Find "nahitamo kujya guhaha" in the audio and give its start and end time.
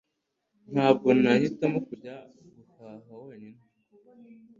1.21-3.13